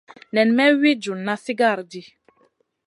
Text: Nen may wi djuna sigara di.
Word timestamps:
Nen 0.35 0.49
may 0.57 0.71
wi 0.81 0.91
djuna 1.01 1.35
sigara 1.43 1.83
di. 1.91 2.01